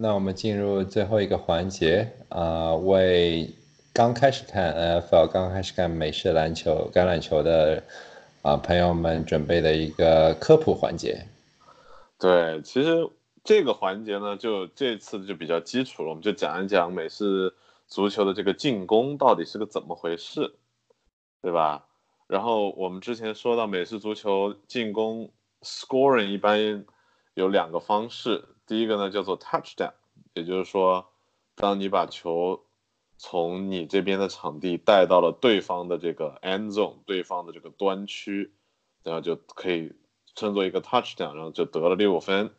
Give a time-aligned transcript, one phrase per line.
[0.00, 3.52] 那我们进入最后一个环节啊，为
[3.92, 7.82] 刚开始看 NFL、刚开始看美式篮球、橄榄球的
[8.42, 11.26] 啊朋友们准备的一个科普环节。
[12.16, 13.10] 对，其实
[13.42, 17.52] 这个环节呢，就这次就比较基础了，我们就讲一讲美式
[17.88, 20.54] 足球的这个进攻到底是个怎么回事，
[21.42, 21.86] 对吧？
[22.28, 25.28] 然后我们之前说到美式足球进攻
[25.62, 26.84] scoring 一般
[27.34, 29.94] 有两个方式，第一个呢叫做 touchdown，
[30.34, 31.08] 也就是说，
[31.56, 32.62] 当你把球
[33.16, 38.52] 从你这边的场地带到了对方的这个 end zone，对方的这个端区，
[39.02, 39.92] 然后就可以
[40.36, 42.54] 称作一个 touchdown，然后就得了六分，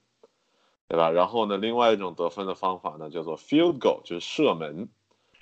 [0.89, 1.11] 对吧？
[1.11, 4.89] 然后呢，另外一种得分的方法呢叫做 field goal，就是射门。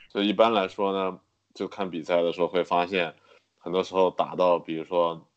[0.10, 1.20] 就一般来说呢，
[1.56, 3.16] 就看比赛的时候会发现。
[3.60, 5.28] 很多时候打到，比如说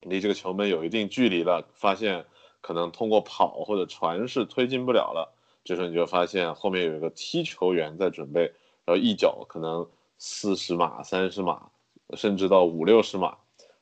[0.00, 2.26] 离这个球门有一定距离了，发现
[2.64, 8.40] 可能通过跑或者传是推进不了了，这时候你就发现后面有一个踢球员在准备，
[8.86, 11.70] 然后一脚可能四十码、三十码，
[12.16, 13.36] 甚至到五六十码，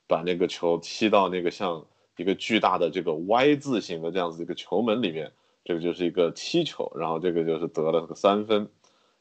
[0.09, 5.31] 把那个球踢到那个像一个巨大的这个 Y 字形的这样子一个球门里面，
[5.65, 8.69] 这个就是一个踢球，然后这个就是得了个三分，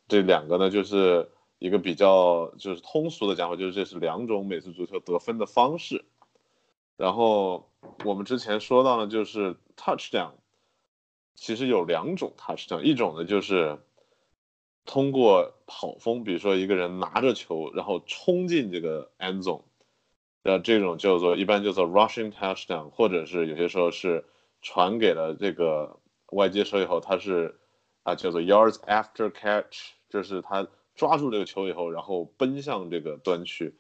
[0.08, 1.30] 这两个呢就是。
[1.62, 6.04] 一个比较就是通俗的讲法，就是这是两种美式足球得分的方式。
[6.98, 7.70] 然后
[8.04, 10.32] 我们之前说到呢，就是 touchdown，
[11.36, 13.80] 其实有两种 touchdown，一种呢就是
[14.86, 19.64] 通过跑风，比如说一个人拿着球，然后冲进这个 end zone，
[20.44, 24.26] 那，这种叫做一般叫做 rushing touchdown，或者是有些时候是
[24.62, 26.00] 传给了这个
[26.32, 27.60] 外接手以后，他是
[28.04, 30.68] 啊叫做 yards after catch，就是他。
[30.94, 33.74] 抓住这个球以后，然后奔向这个端区，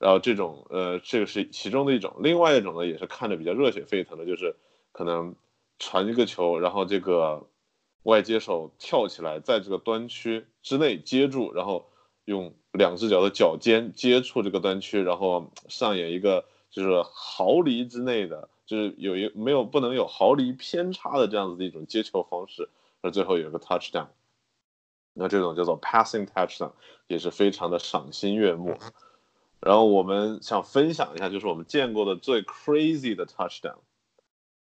[0.00, 2.16] 然后这种呃，这个是其中的一种。
[2.20, 4.56] 另外一种呢，也是看着比较热血沸腾的，就是
[4.92, 5.36] 可能
[5.78, 7.46] 传一个球，然后这个
[8.04, 11.90] 外接手跳起来，在这个端区之内接住，然后
[12.24, 22.70] 用两只脚的脚尖接触这个端区，然后上演一个就是毫厘之内的，就是有一没有不能有毫厘偏差的这样子的一种接球方式，
[23.02, 24.06] 而最后有一个 touchdown。
[25.12, 26.72] 那这种叫做 passing touchdown，
[27.06, 28.78] 也是非常的赏心悦目。
[29.60, 33.78] 然后我们想分享一下，就是我们见过的最 crazy 的 touchdown，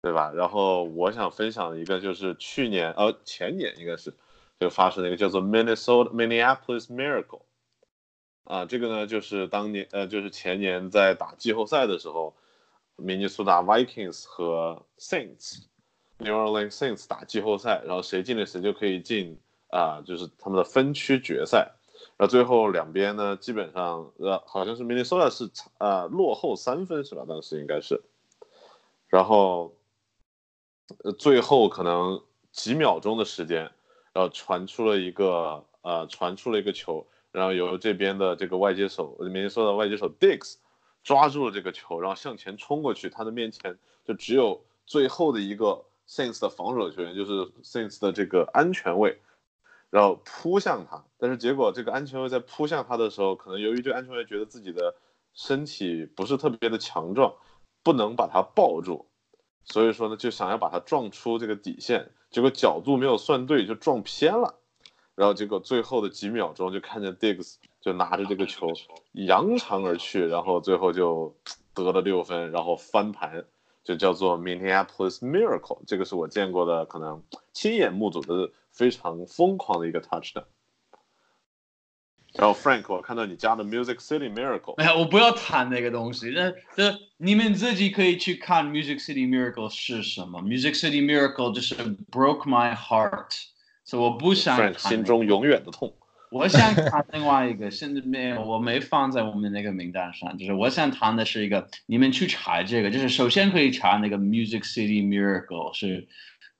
[0.02, 0.32] 对吧？
[0.32, 4.12] 然后我想分享一个，就是去年呃前年应该是
[4.60, 7.42] 就发生了一个叫做 Minnesota Minneapolis Miracle。
[8.44, 12.34] 啊，这个呢就是当年呃就是前年在打季后赛的时候，
[12.96, 19.38] 明尼苏达 Vikings 和 Saints，New Orleans Saints 打季后赛，然后谁进了谁就可以进。
[19.74, 21.72] 啊，就是他们的分区决赛，
[22.22, 27.24] 那最后两边呢，基本上呃，好像是明尼苏达是呃落后三分是吧？
[27.28, 28.00] 当时应该是，
[29.08, 29.74] 然后，
[31.02, 32.22] 呃，最后可能
[32.52, 33.62] 几秒钟的时间，
[34.12, 40.54] 然后传出了一个呃，传出了一个球，然后由这边的这个外接手，明尼苏达外接手 Dix
[41.02, 47.32] 抓住了这个球，然后向前冲过去，他的面前就只有最后的一个 Saints 的防守球员，就是
[47.64, 49.18] Saints 的这个安全位。
[49.92, 54.94] 然后扑向他，但是结果这个安全卫在扑向他的时候，可能由于这个安全卫觉得自己的
[55.34, 57.34] 身体不是特别的强壮，
[57.82, 59.04] 不能把他抱住，
[59.64, 64.54] 所以说呢就想要把他撞出这个底线，结果角度没有算对就撞偏了，
[65.14, 68.68] 然后结果最后的几秒钟就看见 Diggs 就拿着这个球
[69.12, 71.36] 扬长而去，然后最后就
[71.74, 73.44] 得了六分，然后翻盘。
[73.84, 77.22] 就叫做 Minneapolis Miracle，这个是我见过的可能
[77.52, 80.44] 亲眼目睹的非常疯狂的一个 touchdown。
[82.34, 90.40] 然后 Frank，我看到你加的 Music City Miracle，哎呀，我不要谈那个东西，那那你们自己可以去看 Music City Miracle 是什么。
[90.40, 91.74] Music City Miracle 就是
[92.10, 93.44] broke my heart，
[93.84, 94.78] 所以我不想谈。
[94.78, 95.94] 心中永远的痛。
[96.32, 100.36] 我想谈另外一个，甚至没有，我没放在我们那个名单上。
[100.38, 106.08] 就是我想谈的是一个，你们去查这个，就是首先可以查那个 Music City Miracle，是，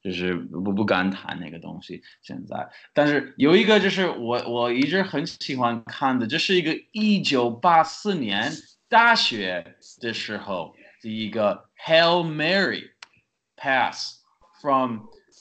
[0.03, 2.69] 就是我不敢谈那个东西现在。
[2.93, 8.53] 但是有一个就是我我一直很喜欢看的，这是一个一九八四年
[8.91, 12.91] 大学的时候的一个 Hail Mary
[13.57, 14.21] pass
[14.61, 14.99] from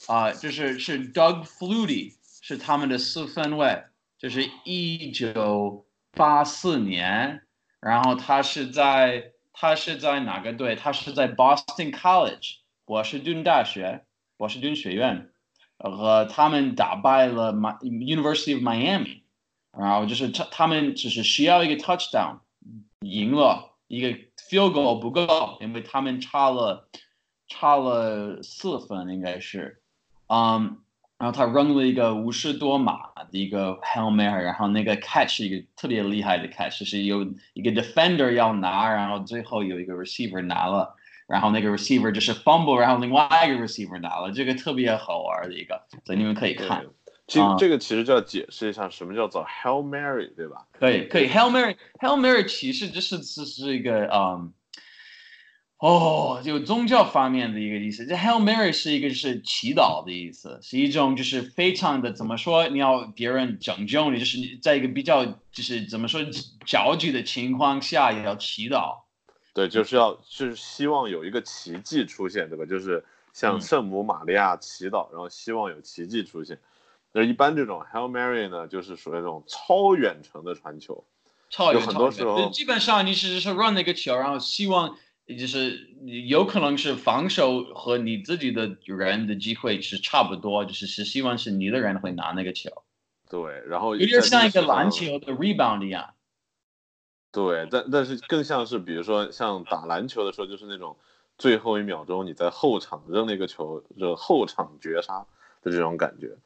[0.08, 3.84] 啊，就是是 Doug Flutie 是他们的四分卫。
[4.22, 7.42] 就是一九八四年，
[7.80, 10.76] 然后他是在他是在哪个队？
[10.76, 14.04] 他是在 Boston College 波士顿大学
[14.36, 15.28] 波士顿学院，
[15.76, 19.22] 和他们打败了 M University of Miami，
[19.76, 22.38] 然后就是他他们只是需要一个 touchdown
[23.00, 26.88] 赢了一个 field goal 不够，因为他们差了
[27.48, 29.82] 差了四分应该是，
[30.28, 30.78] 嗯。
[31.22, 40.96] 然后他扔了一个五十多码的一个 Hail Mary，然后那个 catch 是一个特别厉害的 catch，就是有一个 defender 要拿，然后最后有一个 receiver 拿了，
[41.28, 46.84] 然后那个 receiver 就是 fumble，然后另外一个 receiver 拿了，这个特别好玩的一个，所以你们可以看。
[47.28, 50.66] 这这个其实就要解释一下什么叫做 Hail Mary，对吧？
[50.72, 54.52] 可以可以，Hail Mary，Hail Mary 其实就是这是一个嗯。
[55.82, 58.06] 哦，就宗教方面的一个意思。
[58.06, 62.68] 这 Hail Mary 是一个就是祈祷的意思，是一种就是非常的怎么说？
[62.68, 66.20] 你要别人拯救你，就是你在一个比较就是怎么说
[66.64, 69.00] 焦急的情况下也要祈祷。
[69.52, 72.64] 对，就是要就是希望有一个奇迹出现，对吧？
[72.64, 76.60] 就是向圣母玛利亚祈祷，然后希望有奇迹出现。
[77.10, 81.02] 那一般这种 Hail Mary 呢，就是属于那种超远程的传球，
[81.50, 84.96] 超远很多时候基本上你是是 run 那个球，然后希望。
[85.32, 85.88] 也就是
[86.28, 92.70] 有可能是防守和你自己的人的机会是差不多，就是是希望是你的人会拿那个球。
[93.30, 96.12] 对，然后有点像一个篮球的 rebound 一样。
[97.30, 100.98] 对，但但是更像是比如说像打篮球的时候，就是那种
[101.38, 105.26] 最后一秒钟你在后场扔那个球，就后场绝杀
[105.62, 106.36] 的这种感觉。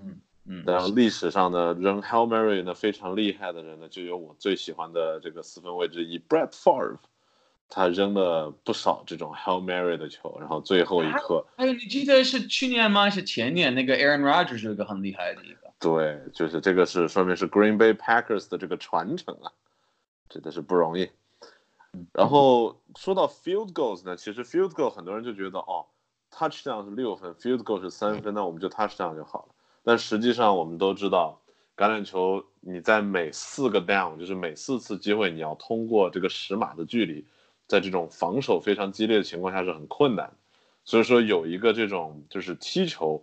[0.00, 0.64] 嗯嗯。
[0.66, 6.96] 然后历史上的扔 Hail Mary 呢非常厉害的人呢，就有我最喜欢的这个四分卫之一 Brett Favre。
[7.72, 13.08] 他扔了不少这种 Hail Mary 的球，然后最后一刻，哎，你记得是去年吗？
[13.08, 15.70] 是前年那个 Aaron Rodgers 是一个很厉害的一个。
[15.78, 19.52] 对，就是这个是说明是 Green Bay Packers 的这个传承啊，
[20.28, 21.08] 真的是不容易。
[22.12, 25.86] 然后说到 Field Goals 呢，其实 Field Goal 很多人就觉得哦
[26.32, 29.54] ，Touchdown 是六分，Field Goal 是三分，那我们就 Touchdown 就好了。
[29.84, 31.40] 但实际上我们都知道，
[31.76, 37.24] 橄榄球你在每四个 Down，就是每四次机会，你要通过这个十码的距离。
[37.70, 40.32] 在这种防守非常激烈的情况下是很困难，
[40.84, 43.22] 所以说有一个这种就是踢球，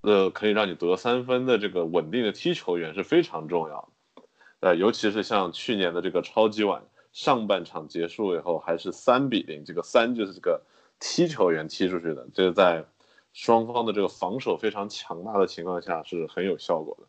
[0.00, 4.22] 呃，可以让你得三分的这个稳定的踢球员是非常重要的，
[4.58, 10.62] 呃，尤其是像去年的这个超级碗上半场结束以后还是三比零，这个三就是这个
[10.98, 12.84] 踢球员踢出去的，这个在
[13.32, 17.06] 双方的这个防守非常强大的情况下是很有效果的。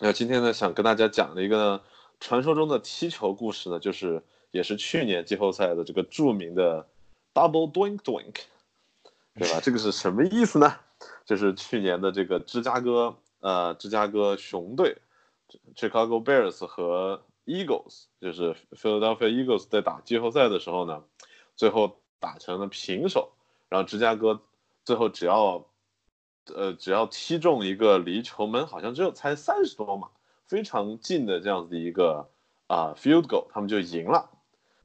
[0.00, 1.82] 那今天呢，想跟大家讲的一个
[2.18, 4.22] 传说中的踢球故事呢，就是。
[4.54, 6.86] 也是去年季后赛的这个著名的
[7.34, 8.36] double doink doink，
[9.34, 9.58] 对吧？
[9.60, 10.76] 这个是什么意思呢？
[11.26, 14.96] 就是去年的这个芝加哥呃芝加哥熊队
[15.74, 21.02] ，Chicago Bears 和 Eagles，就是 Philadelphia Eagles 在打季后赛的时候呢，
[21.56, 23.32] 最后打成了平手，
[23.68, 24.40] 然后芝加哥
[24.84, 25.66] 最后只要
[26.54, 30.10] 呃只要踢中一个离球门好像只有才三十多码，
[30.46, 32.30] 非常近的这样子的一个
[32.68, 34.30] 啊 field goal，他们就赢了。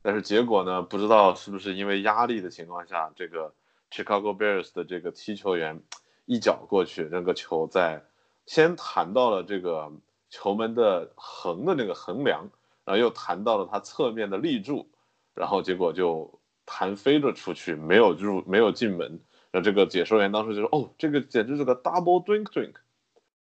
[0.01, 0.81] 但是结果呢？
[0.81, 3.53] 不知道是不是因为压力的情况下，这个
[3.91, 5.81] Chicago Bears 的这个踢球员
[6.25, 8.05] 一脚过去，那个球在
[8.45, 9.91] 先弹到了这个
[10.29, 12.49] 球门的横的那个横梁，
[12.85, 14.89] 然后又弹到了它侧面的立柱，
[15.33, 19.19] 然后结果就弹飞了出去，没有入，没有进门。
[19.51, 22.75] 那这个解说员当时就说：“哦，这个简直是个 double drink drink，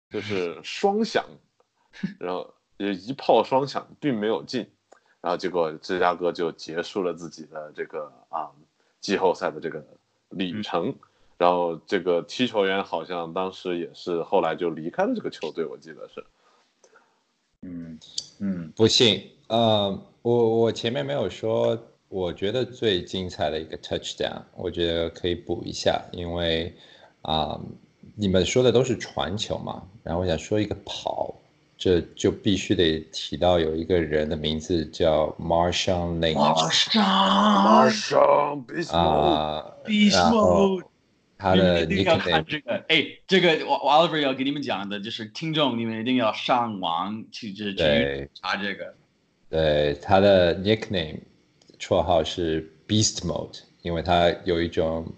[0.09, 1.23] 就是双响，
[2.19, 4.69] 然后也一炮双响，并没有进。”
[5.21, 8.49] 然后结果芝加哥就结束了自己的这个啊
[9.01, 9.83] 季后赛的这个
[10.29, 10.95] 旅程，
[11.37, 16.25] 然后这个踢球员好像当时也是后来就离开了这个球队，我记得是。
[17.61, 17.99] 嗯
[18.39, 26.73] 嗯，不信，呃，我我前面没有说，我觉得最精彩的一个 touchdown，我觉得可以补一下，因为
[27.23, 27.59] 啊
[28.15, 31.35] 你们说的都是传球嘛，然后我想说一个跑。
[31.79, 36.35] 这就必须得提到有一个人的名字叫 Marshawn Lynch。
[36.35, 39.63] Marshawn，Marshawn，啊
[40.11, 40.81] 然后
[41.37, 48.93] 他的一定要看这个，哎，这个我 Oliver 要给你们讲的，就是听众你们一定要上网去去去查这个。
[49.49, 51.19] 对，他的 nickname
[51.79, 55.09] 绰号是 Beast Mode，因为他有一种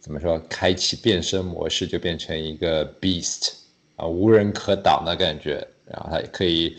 [0.00, 3.52] 怎么说，开启变身模式就变成一个 Beast
[3.96, 5.68] 啊，无人可挡的感觉。
[5.86, 6.76] 然后他也可以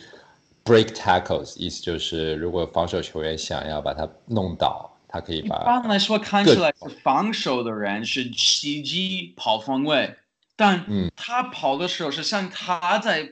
[0.63, 5.61] break tackles，意思就是如果防守球员想要把他弄倒，他可以把。
[5.61, 10.13] 一般来说看起来是防守的人是袭击跑方位，
[10.55, 10.85] 但
[11.15, 13.29] 他跑的时候是像他在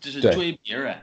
[0.00, 0.96] 就是追别人。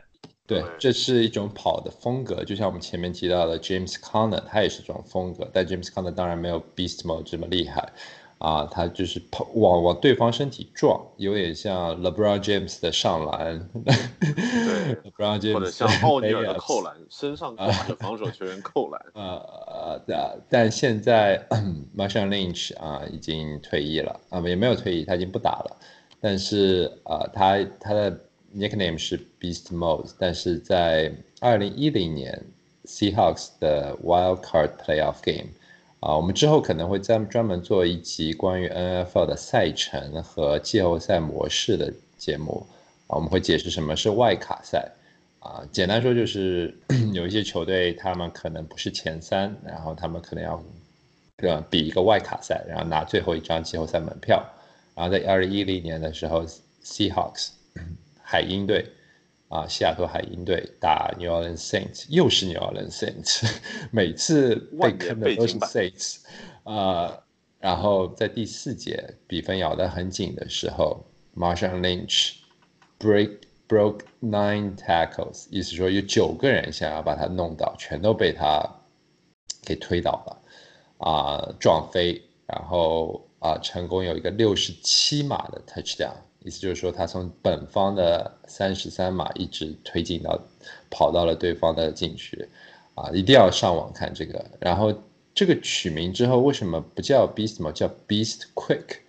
[0.46, 7.88] 对，这是一种跑的风格，就像我们前面提到的 James Conner，他也是这种风格，但 James Conner 当然没有 Beast Mode 这么厉害。
[8.40, 13.94] 啊，他就是跑往往对方身体撞，有点像 LeBron James 的上篮，对
[15.12, 19.02] ，LeBron James 或者像奥尼尔的扣篮，身上挂着防守球员扣篮。
[19.14, 21.46] 呃呃，但现在
[21.96, 25.78] Marshawn Lynch 啊已经退役了啊，也没有退役，他已经不打了。
[26.22, 28.12] 但是啊，他他的
[28.56, 32.42] nickname 是 Beast Mode，但是在二零一零年
[32.86, 35.50] Seahawks 的 Wild Card Playoff Game
[36.00, 42.66] 啊，我们之后可能会专专门做一集关于 NFL 的赛程和季后赛模式的节目
[43.08, 44.90] 啊，我们会解释什么是外卡赛
[45.40, 46.74] 啊，简单说就是
[47.14, 50.64] 有一些球队他们可能不是前三，然后他们可能要
[51.38, 54.44] 呃比一个外卡赛，然后拿最后一张季后赛门票。
[54.96, 56.46] 然后在二零一零年的时候
[56.84, 57.52] ，Seahawks
[58.22, 58.86] 海鹰队
[59.50, 63.52] 啊，西雅图海鹰队打 New Orleans Saints，又是 New Orleans Saints，
[63.92, 66.20] 每次被坑的都是 Saints
[66.64, 67.22] 呃。
[67.60, 72.36] 然后在第四节比分咬得很紧的时候，Marshawn Lynch
[72.98, 78.64] break broke nine tackles，意思说有九个人想要把他弄倒，全都被他
[79.66, 80.42] 给推倒了
[81.00, 83.26] 啊，撞飞，然后。
[83.40, 86.12] 啊，成功有一个六十七码的 touchdown，
[86.44, 90.40] 意思就是说他从本方的三十三码一直推进到，
[90.90, 92.48] 跑到了对方的禁区，
[92.96, 94.44] 啊，一定要上网看这个。
[94.60, 94.94] 然后
[95.36, 99.00] 这个取名之后为什么不叫 Beast 嘛，叫 Beast Quick？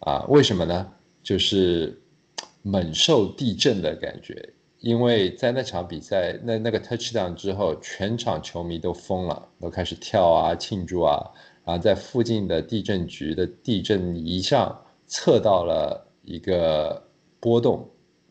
[0.00, 0.92] 啊，为什么呢？
[1.22, 2.00] 就是
[2.62, 11.30] 猛兽地震的感觉，因为在那场比赛那那个 touchdown 之后，全场球迷都疯了，都开始跳啊庆祝啊。
[11.64, 17.02] 然后在附近的地震局的地震仪上测到了一个
[17.40, 17.88] 波动，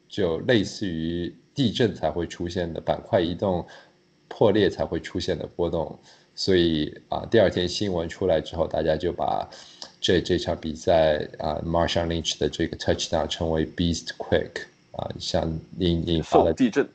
[0.07, 3.65] 就类似于地震才会出现的板块移动
[4.27, 5.97] 破裂才会出现的波动，
[6.35, 9.49] 所以啊，第二天新闻出来之后，大家就把
[9.99, 16.87] 这这场比赛啊，Marshall Lynch 的这个 touchdown 称为 Beast Quake 啊，像引引发了地震，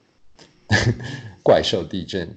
[1.42, 2.28] 怪兽地震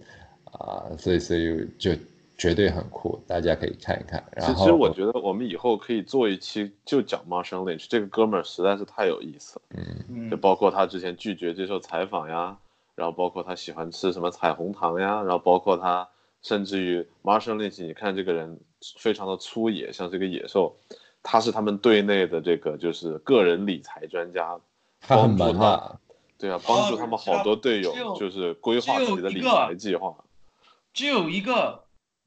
[0.46, 1.92] 啊，所以所以就。
[2.38, 4.24] 绝对很酷，大家可以看一看。
[4.36, 9.62] 然后，其实我觉得我们以后可以做一期就讲 Marshall Lynch 这个哥们儿实在是太有意思了。
[10.10, 12.58] 嗯，就包括他之前拒绝接受采访呀，
[12.96, 16.10] 然后包括他喜欢吃什么彩虹糖呀，然后包括他
[16.42, 18.60] 甚至于 Marshall Lynch，你看这个人
[18.98, 20.76] 非常的粗野，像是个野兽。
[21.22, 24.60] 他是他们队内的这个就是个人理财专家，
[25.08, 26.00] 帮助他，
[26.38, 30.16] 对啊，帮助他们好多队友就是规划自己的理财计划。
[30.94, 31.82] 只有一个。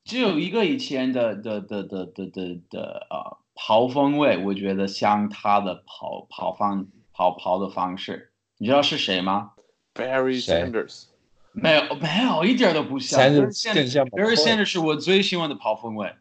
[0.07, 9.55] 只有一个以前的的的的的的的啊跑风味，我觉得像他的跑跑方跑跑的方式，你知道是谁吗
[9.95, 11.07] ？Barry Sanders，
[11.51, 13.21] 没有没有一点都不像。
[13.21, 16.15] Barry Sanders 是我最喜欢的跑风味，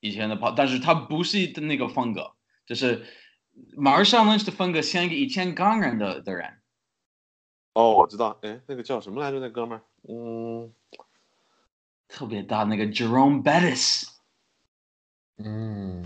[0.00, 2.32] 以前的跑，但是他不是的那个风格，
[2.66, 3.06] 就是
[3.74, 6.58] 马尔上 Lynch 的风格像一个以前钢人的的人。
[7.72, 9.40] 哦，我知道，哎，那个叫什么来着？
[9.40, 10.70] 那哥们儿，嗯。
[12.10, 14.08] 特别大那个 Jerome Bettis，
[15.38, 16.04] 嗯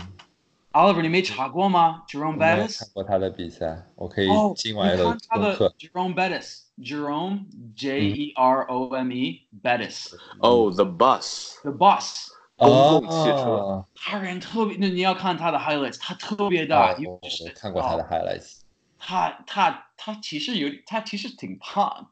[0.71, 7.45] ，Oliver，你没查过吗？Jerome Bettis 看过他的比赛，我可以今晚有他的 Jerome Bettis，Jerome
[7.75, 10.15] J E R O M E Bettis。
[10.39, 13.85] 哦，The Bus，The Bus，公共汽车。
[13.95, 16.95] 他人特别，那你要看他的 highlights，他特别大。
[16.95, 17.19] 我
[17.55, 18.59] 看过他的 highlights。
[18.99, 22.11] 他他他其实有，他其实挺胖。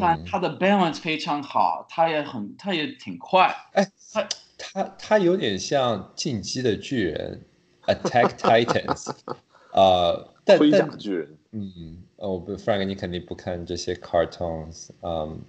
[0.00, 3.54] 但他的 balance 非常好，他也很，他也挺快。
[3.72, 7.44] 哎，他他他有点像进击的巨人
[7.86, 9.10] ，Attack Titans，
[9.72, 11.36] 呃，但甲巨人。
[11.50, 15.40] 嗯，哦，不，Frank，你肯定不看这些 cartoons，嗯，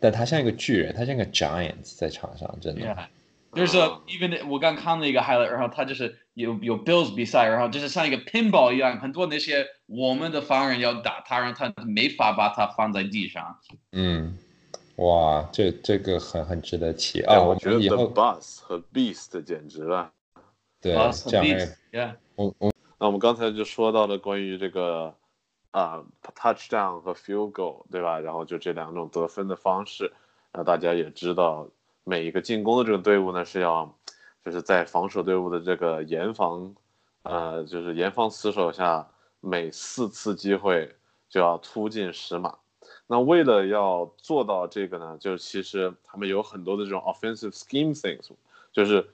[0.00, 3.08] 但他像一个巨人，他像个 giant 在场上，真的。
[3.56, 13.58] 就是 even 我刚看了一个 highlight，然后他就是有有 Bills 比赛，然后就是像一个 pinball 一样，很多那些我们的方人要打他，让他没法把他放在地上。
[13.92, 14.36] 嗯，
[14.96, 17.40] 哇，这这个很很值得提啊！
[17.40, 20.12] 我觉得 The Bus 和 Beast 简直了。
[20.82, 20.94] 对，
[21.26, 22.14] 这样。
[22.34, 25.14] 我我那我们刚才就说到了关于这个
[25.70, 28.20] 啊 touchdown 和 field goal，对吧？
[28.20, 30.12] 然后就这两种得分的方式，
[30.52, 31.68] 那大家也知道。
[32.08, 33.92] 每一个进攻的这个队伍呢，是要
[34.44, 36.72] 就是在防守队伍的这个严防，
[37.24, 39.10] 呃，就是严防死守下，
[39.40, 40.94] 每四次机会
[41.28, 42.56] 就要突进十码。
[43.08, 48.30] 那为了要做到这个呢，就其实他们有很多的这种 offensive scheme things，
[48.72, 49.10] 就是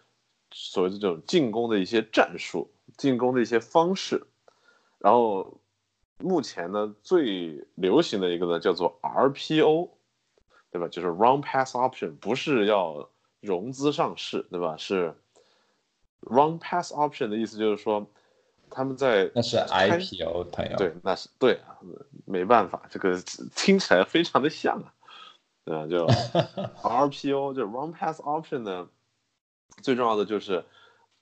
[0.51, 4.23] 所谓的这种进攻的一些战术、进攻的一些方式。
[4.99, 5.59] 然后
[6.19, 9.89] 目前呢，最流行的一个呢叫做 RPO。
[10.73, 10.89] 对吧？
[10.89, 13.09] 就是 run pass option，不是要
[13.41, 14.77] 融资上市，对吧？
[14.79, 15.15] 是
[16.23, 18.07] run pass option 的意思就是说，
[18.71, 21.77] 他们在那是 IPO 他要，对，那是对啊，
[22.25, 23.21] 没办法，这个
[23.55, 24.95] 听起来非常的像啊，
[25.67, 25.87] 对吧？
[25.87, 26.07] 就
[26.83, 28.89] RPO 就 run pass option 呢，
[29.83, 30.65] 最重要的就是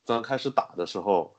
[0.07, 1.35] 刚开始打的时候，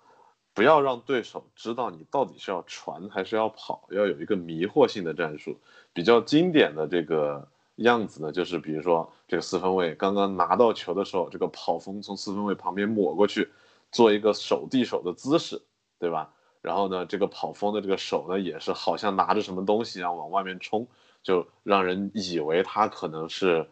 [0.53, 5.57] 不要让对手知道你到底是要传还是要跑，要有一个迷惑性的战术。
[5.93, 7.47] 比较经典的这个
[7.83, 13.49] 样子呢，就是比如说这个四分卫刚刚拿到球的时候，这个跑锋从四分卫旁边抹过去，
[13.91, 15.61] 做一个手递手的姿势，
[15.99, 16.33] 对吧？
[16.61, 20.87] 然后呢，这个跑锋的这个手呢，也是好像拿着什么东西一样往外面冲，
[21.23, 23.67] 就让人以为他可能是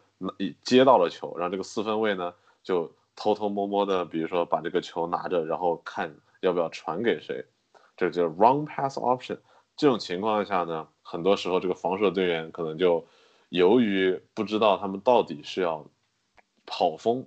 [0.64, 7.44] 接到了球，让这个四分卫呢就偷偷摸摸的，比如说把这个球拿着，然后看要不要传给谁，
[7.96, 9.38] 这就 wrong pass option。
[9.76, 13.06] 这种情况下呢，很多时候这个防守队员可能就
[13.50, 15.86] 由于不知道他们到底是要
[16.64, 17.26] 跑锋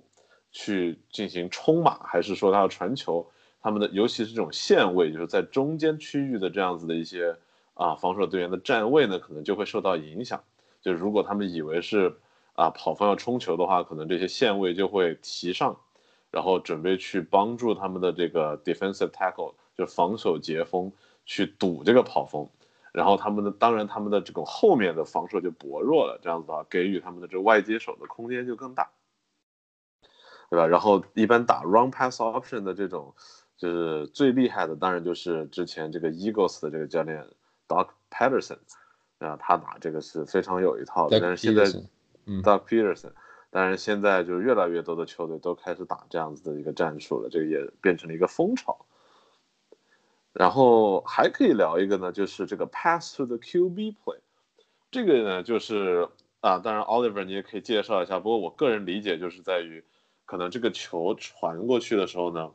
[0.50, 3.30] 去进行冲马，还是说他要传球。
[3.60, 7.34] 他们的尤其是这种线位，就是在中间区域的这样子的一些
[7.72, 10.44] 啊防守队员的站位呢，可能就会受到影响。
[10.82, 12.14] 就如果他们以为是
[12.54, 15.78] 啊跑方要冲球的话，可能这些线位就会提上，
[16.30, 20.92] 然后准备去帮助他们的这个 defensive tackle，就防守截锋
[21.24, 22.46] 去堵这个跑锋。
[22.94, 28.88] 然后他们的当然他们的这种后面的防守就薄弱了，这样子的话给予他们的这个外接手的空间就更大，
[30.48, 30.66] 对吧？
[30.66, 33.14] 然后一般打 run pass option 的这种。
[33.56, 37.24] 就是最厉害的，当然就是之前这个 Eagles 的这个教练
[37.68, 38.58] Doc Peterson，
[39.18, 41.20] 啊，他打这个是非常有一套的。
[41.20, 41.64] 但是现在
[42.42, 43.12] ，Doc Peterson，
[43.50, 48.84] 当然现在就越来越多的球队都开始打这样子的一个战术了，这个也变成了一个风潮。
[50.34, 54.18] 然后还可以聊一个呢，就是这个 Pass to the QB play，
[54.90, 56.06] 这个呢就是
[56.40, 59.82] 啊，当然 Oliver 你也可以介绍一下，不过我个人理解就是在于，
[60.26, 62.50] 可能这个球传过去的时候呢。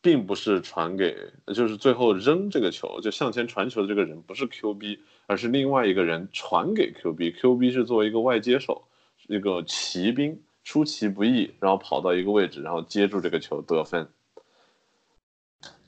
[0.00, 7.36] 并不是传给，就是最后扔这个球，就向前传球的这个人不是 QB，而是另外一个人传给 QB。
[7.36, 8.84] QB 是作为一个外接手，
[9.26, 14.08] 一个骑兵，出其不意，然后跑到一个位置，然后接住这个球得分。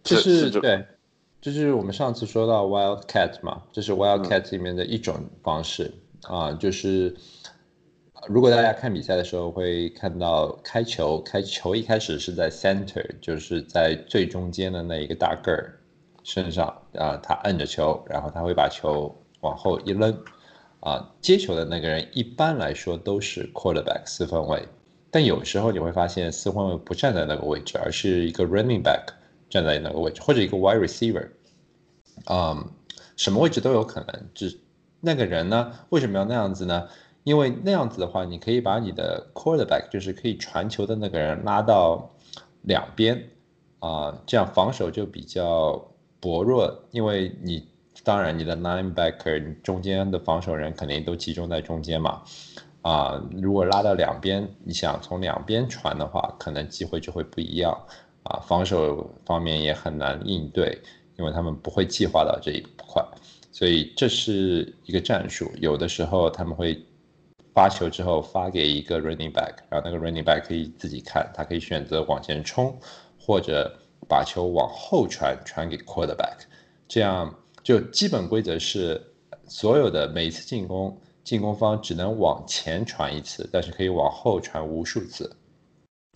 [0.03, 0.85] 这是对，
[1.41, 5.93] 这是我们上次说到 Wildcat 嘛，这是 Wildcat 里面的一种方式
[6.23, 7.17] 啊，就是。
[8.29, 15.81] 如果大家看比赛的时候会看到开球，开球一开始是在 center，就是在最中间的那一个大个儿
[16.23, 16.67] 身上
[16.99, 19.11] 啊，他摁着球，然后他会把球
[19.41, 20.15] 往后一扔，
[20.81, 24.69] 啊，接球的那个人一般来说都是 quarterback 四分卫，
[25.11, 29.15] 但有时候你会发现四分卫不站在那个位置，而是一个 running back
[29.49, 31.27] 站在那个位置，或者一个 wide receiver，
[32.27, 32.67] 啊，
[33.17, 34.29] 什么位置都有可能。
[34.35, 34.59] 只
[35.01, 36.89] 那个人呢，为什么要那样子呢？
[37.23, 42.11] 因为那样子的话，你可以把你的 quarterback，就是可以传球的那个人拉到
[42.63, 43.31] 两边，
[43.79, 45.87] 啊，这样防守就比较
[46.19, 46.83] 薄弱。
[46.93, 47.69] 因为你
[48.05, 52.23] 当然你的 linebacker 中间的防守人肯定都集中在中间嘛，
[52.81, 57.79] 啊，如果拉到两边，你想从两边传的话，可能机会就会不一样，
[58.23, 60.81] 啊，防守方面也很难应对，
[61.21, 63.01] 因为他们不会计划到这一块，
[63.53, 65.53] 所以这是一个战术。
[65.61, 66.77] 有的时候他们会。
[67.53, 72.79] 发球之后发给一个 running back，然后那个 running back 可以自己看，他可以选择往前冲，
[73.19, 73.77] 或者
[74.09, 76.39] 把球往后传，传给 quarterback。
[76.87, 79.03] 这样就基本规则是，
[79.49, 85.29] 所有的每次进攻，进攻方只能往前传一次，但是可以往后传无数次。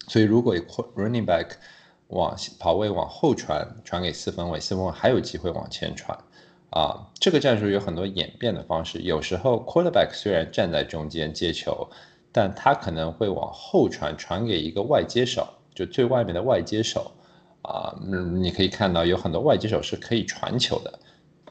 [0.07, 0.57] 所以如果
[0.95, 1.49] running back
[2.15, 6.17] 往跑位往后传，传给四分卫，四分卫还有机会往前传。
[6.71, 9.01] 啊，这个战术有很多演变的方式。
[9.01, 11.89] 有时候 quarterback 虽然站在中间接球，
[12.33, 17.13] 但他可能会往后传，传给一个外接手，就最外面的外接手。
[17.63, 20.99] 啊，嗯，你可以看到有很多外接手是可以传球的。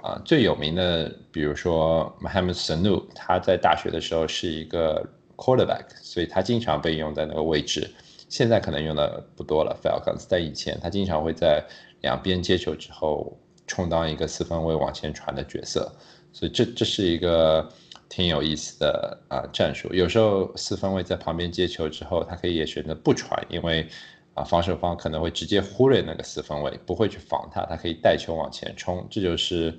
[0.01, 5.05] 啊，最有名的，比如说 Mohamed Sanu，他在大学的时候是一个
[5.37, 7.89] quarterback，所以他经常被用在那个位置。
[8.33, 11.63] 现在可能用的不多了，Falcons，在以前他经常会在
[12.01, 13.37] 两边接球之后。
[13.65, 15.89] 充当一个四分卫往前传的角色，
[16.33, 17.67] 所以这这是一个
[18.09, 19.87] 挺有意思的啊战术。
[19.93, 23.87] 有时候四分卫在旁边接球之后，他可以也选择不传，因为
[24.33, 29.07] 啊防守方可能会直接忽略那个四分卫，不会去防他，他可以带球往前冲。
[29.09, 29.73] 这就是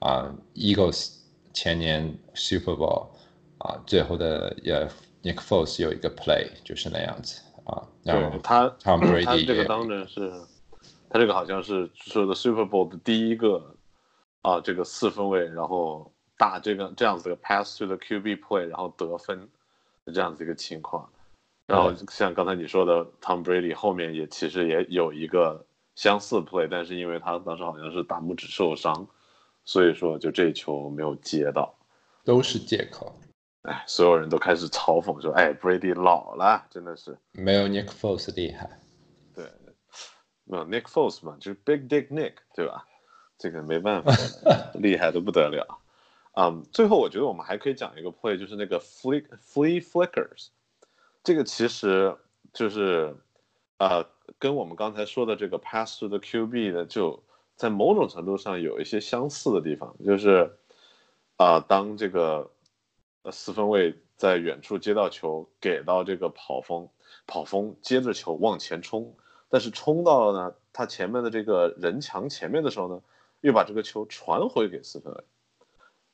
[0.00, 1.12] 啊 Eagles
[1.54, 3.06] 前年 Super Bowl
[3.58, 4.74] 啊最后的也
[5.22, 7.86] Nick Foles 有一个 play 就是那样子啊。
[8.02, 10.32] 然后他 Tom Brady 这个当然是。
[11.10, 13.74] 他这个好像是说的 Super Bowl 的第一个
[14.42, 19.48] 啊，这个四分位，然后打这个这样子的 pass to the QB play，然后得分
[20.12, 21.08] 这样子一个情况。
[21.66, 29.06] 然后像刚才你说的，Tom Brady 后面也其实也有一个相似 play，但是因为他当时好像是大拇指受伤，
[29.64, 31.74] 所以说就这球没有接到，
[32.22, 33.18] 都是借口。
[33.68, 38.80] 哎，所有人都开始嘲讽说：“哎，Brady 老了，真的是没有 Nick Foles 厉害。”
[39.34, 39.44] 对。
[40.44, 42.86] 没有 Nick Foles 嘛，就是 Big Dick Nick，对吧？
[43.36, 44.12] 这个没办法，
[44.80, 45.78] 厉害的不得了。
[46.32, 50.48] 嗯，最后我觉得我们还可以讲一个 play，就是那个 flick flea flickers，
[51.22, 52.16] 这个其实
[52.54, 53.14] 就是
[53.76, 54.06] 呃
[54.38, 57.22] 跟我们刚才说的这个 pass to the QB 呢，就
[57.54, 60.50] 在某种程度上有一些相似的地方，就是
[61.36, 62.48] 啊当这个呃
[63.30, 66.88] 四分卫在远处接到球，给到这个跑锋，
[67.26, 69.14] 跑锋接着球往前冲，
[69.48, 73.02] 但是冲到了呢他前面的这个人墙前面的时候呢，
[73.40, 75.24] 又把这个球传回给四分卫。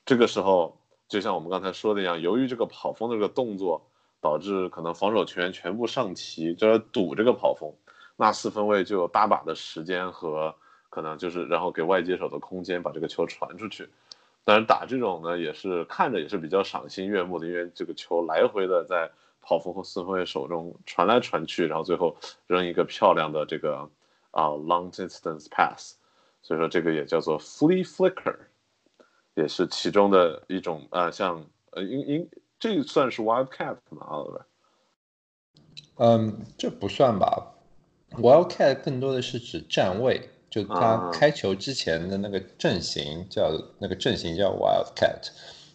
[0.06, 7.72] 这个时候，就像我们刚才说的一样，由于这个跑锋的这个动作，导致可能防守球员全部上齐，就要堵这个跑锋，
[8.16, 10.54] 那四分卫就有大把的时间和
[10.90, 13.88] 可能就是，然后给外接手的空间把这个球传出去。
[14.44, 23.88] 当然打这种呢，也是看着也是比较赏心悦目的，因为这个球来回的在跑锋和四分卫手中传来传去，然后最后扔一个漂亮的这个
[24.30, 25.96] 啊 long distance pass，
[26.42, 28.36] 所以说这个也叫做 flea flicker。
[29.36, 34.06] 也是其中的一种啊，像呃，应应这算是 wildcat 吗？
[34.06, 34.38] 奥利
[35.96, 37.56] 嗯，这不算吧
[38.12, 45.30] ，wildcat 更多的是指站位，就他开球之前的那个阵型叫那个阵型叫 wildcat。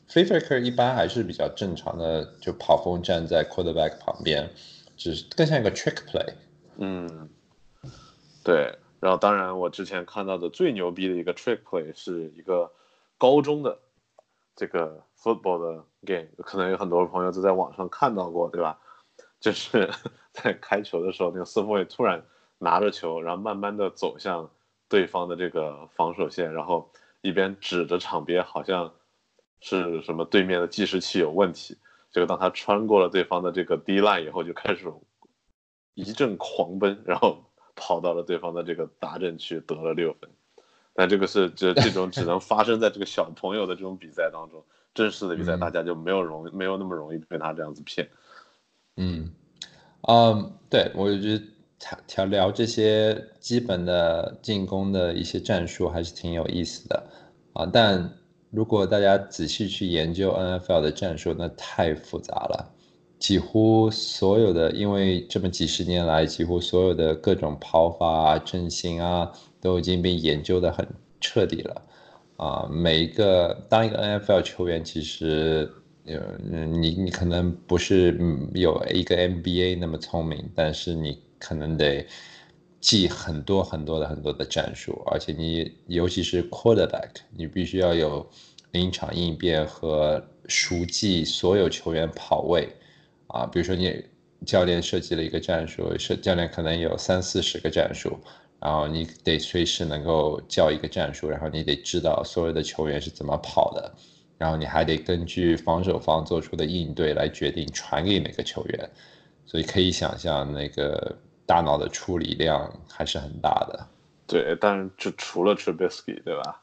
[0.07, 4.49] f l e f l i c k e r 一般还是比较正常的，就跑锋站在 quarterback 旁边，
[4.95, 6.33] 只是更像一个 trick play。
[6.77, 7.29] 嗯，
[8.41, 8.73] 对。
[9.01, 12.71] 然后当然，我之前看到的最牛逼的一个 trick play 是一个。
[13.21, 13.77] 高中的
[14.55, 18.79] 这个 football 的 game，可能有很多朋友都在网上看到过，对吧？
[19.41, 19.91] 就是
[20.31, 22.23] 在开球的时候，那个四分卫突然
[22.59, 24.49] 拿着球，然后慢慢的走向
[24.89, 28.91] 对方的这个防守线，然后一边指着场边，好像
[29.61, 31.77] 是什么对面的计时器有问题。
[32.11, 34.91] 结果当他穿过了对方的这个 D line 以后，就开始
[35.93, 40.29] 一阵狂奔，然后跑到了对方的这个达阵区，得了六分。
[40.93, 48.09] 但这个是这这种只能 发生在这个小朋友的这种比赛当中，正式的比赛大家就没有容没有那么容易被他这样子骗。
[48.97, 49.31] 嗯，
[50.07, 51.43] 嗯，对我觉得
[51.79, 57.03] 调调聊这些基本的进攻的一些战术还是挺有意思的
[57.53, 57.65] 啊。
[57.65, 58.13] 但
[58.51, 62.71] 如果大家仔细去研究 NFL 的战术，那太复杂了，
[63.17, 69.31] 几乎所有的，因为这么几十年来，几乎所有的各种跑法啊、阵型啊。
[69.61, 70.87] 都已经被研究的很
[71.19, 71.81] 彻底了，
[72.37, 75.69] 啊，每一个当一个 NFL 球员，其实，
[76.05, 78.17] 呃，你你可能不是
[78.53, 82.05] 有一个 NBA 那么聪明，但是你可能得
[82.79, 88.29] 记很多很多的很多的战术，而且你尤其是 quarterback，你必须要有
[88.71, 92.69] 临场应变和熟记所有球员跑位，
[93.27, 94.05] 啊，比如说你
[94.45, 98.19] 教练设计了一个战术，是教练可能有三四十个战术。
[98.61, 103.95] 然后你得随时能够叫一个战术，然后你得知道所有的球员是怎么跑的，
[104.37, 108.89] 然后你还得根据防守方做出的应对来决定传给哪个球员，
[109.45, 111.17] 所以可以想象那个
[111.49, 113.87] 大脑的处理量还是很大的。
[114.27, 116.61] 对，但是就除了 Trubisky，对吧？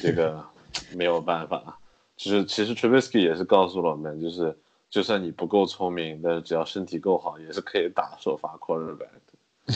[0.00, 0.46] 这个
[0.94, 1.76] 没有办法。
[2.16, 4.56] 就是其实 Trubisky 也是告诉了我们，就是
[4.88, 9.74] 就算你不够聪明，但是只要身体够好，也是可以打首发 quarterback 的。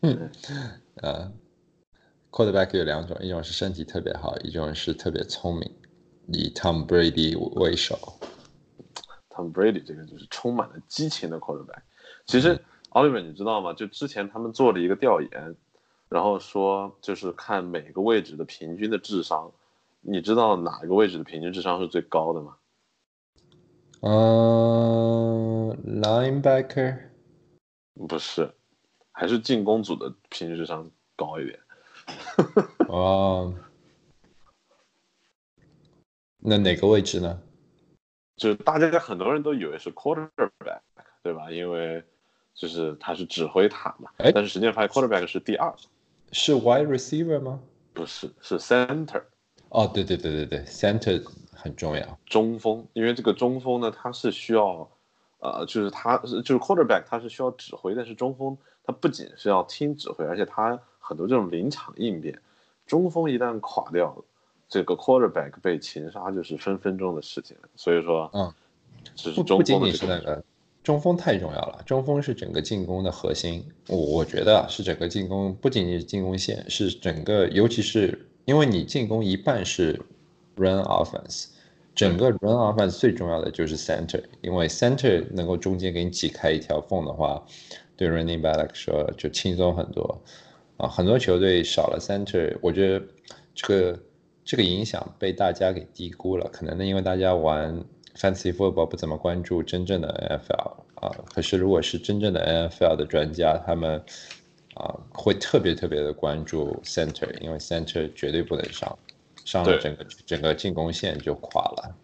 [0.00, 0.30] 嗯，
[1.02, 1.30] 呃
[2.30, 5.70] ，quarterback 有两种，一种是身体特别好，一种是特别聪明，
[6.28, 7.98] 以 Tom Brady 为首。
[9.28, 11.82] Tom Brady 这个就是充满了激情的 quarterback。
[12.24, 12.58] 其实
[12.90, 13.72] ，Oliver 你知道吗？
[13.74, 15.56] 就之前他们做了一个调研，
[16.08, 19.52] 然后说就是看每个位置的平均的智商，
[20.00, 22.56] 你知道哪个位置的平均智商是最高的吗？
[24.00, 25.70] 嗯
[26.02, 27.08] ，linebacker？
[28.08, 28.54] 不是。
[29.10, 31.58] 还是进攻组的平均智商高一点。
[32.86, 33.52] 哦，
[36.38, 37.42] 那哪个位置呢？
[38.36, 40.82] 就是大家很多人都以为是 quarterback，
[41.24, 41.50] 对吧？
[41.50, 42.04] 因为
[42.54, 44.10] 就是他是指挥塔嘛。
[44.18, 45.74] 哎，但是实际上发现 quarterback 是第二。
[46.32, 47.60] 是 wide receiver 吗？
[47.92, 49.22] 不是，是 center。
[49.70, 52.18] 哦，对对对对对，center 很重要。
[52.26, 54.88] 中锋，因为这个中锋呢，他是需要，
[55.40, 58.56] 呃，就是他就是 quarterback，他是需要指挥，但是中锋。
[58.84, 62.40] 他不仅是要听指挥，而且他很多这种临场应变。
[62.86, 64.16] 中锋一旦垮掉，
[64.66, 67.54] 这个 quarterback 被擒杀就是分分钟的事情。
[67.76, 68.50] 所以说，嗯，
[69.14, 70.42] 只是不仅仅是那个
[70.88, 73.62] 中锋太重要了，中锋是整个进攻的核心。
[73.88, 80.00] 我我觉得是整个进攻，不仅仅是进攻线，是整个，尤其是因为你进攻一半是
[80.56, 81.48] run offense，
[81.94, 87.44] 整个 run offense 最重要的就是 center，因为 center 能够中间给你挤开一条缝的话。
[87.94, 90.22] 对 running back 来说就轻松很多，
[90.78, 93.04] 啊，很多球队少了 center，我觉得
[93.54, 94.00] 这个
[94.42, 96.48] 这个影响被大家给低估了。
[96.50, 97.78] 可能呢，因为大家玩
[98.18, 100.08] fantasy football 不怎么关注真正的
[100.48, 101.14] NFL 啊。
[101.32, 104.02] 可是如果是真正的 NFL 的专家，他们
[104.74, 108.98] 啊会特别特别的关注 center，因为 center 绝对不能上，
[109.44, 111.94] 上了整个整个进攻线就垮了。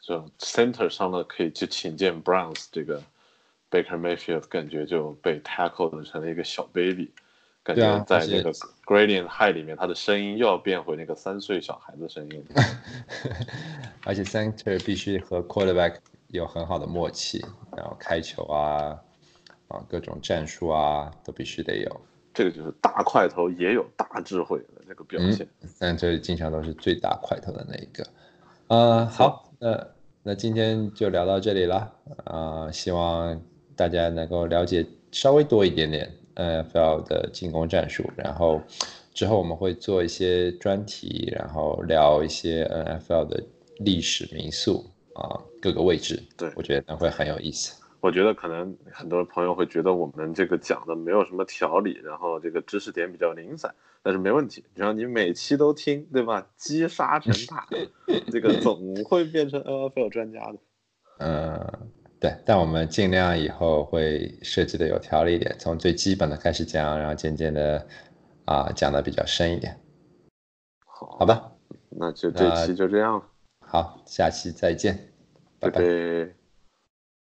[0.00, 3.02] 就 center 上了可以去请见 Browns 这个
[3.70, 7.10] Baker Mayfield，感觉就被 tackle 成了一个小 baby。
[7.64, 8.52] 感觉在那个
[8.92, 12.44] Gradient High 里面，他的声音又要变回那个三岁小孩的声音。
[14.04, 15.94] 而且 Center 必须和 Quarterback
[16.28, 17.42] 有很好的默契，
[17.74, 19.00] 然后开球啊，
[19.68, 22.00] 啊各种战术啊都必须得有。
[22.34, 25.48] 这个就是大块头也有大智慧的这个表现。
[25.78, 28.06] Center 经常都是最大块头的那一个。
[28.68, 29.86] 呃，好，那
[30.22, 31.92] 那今天就聊到这里了。
[32.24, 33.40] 啊，希望
[33.74, 36.10] 大家能够了解稍微多一点点。
[36.36, 38.60] NFL 的进攻战术，然后
[39.12, 43.44] 之后我们会做一些专题，然后聊一些 NFL 的
[43.78, 46.22] 历史民宿啊，各个位置。
[46.36, 47.80] 对，我觉得那会很有意思。
[48.00, 56.48] 我觉得可能很多朋友会觉得我们这个讲的没有什么条理，然后这个知识点比较零散，但是没问题，只要你每期都听，对吧？
[56.56, 57.68] 积沙成塔，
[58.32, 60.58] 这个总会变成 NFL 专家的。
[61.18, 61.90] 嗯。
[62.22, 67.84] 对，但我们尽量以后会设计的有条理一点，从最基本的开始讲，然后渐渐的
[68.44, 69.76] 啊讲的比较深一点。
[70.86, 71.50] 好，好吧，
[71.88, 73.24] 那就这期就这样了。
[73.58, 74.96] 好，下期再见，
[75.58, 76.41] 拜拜。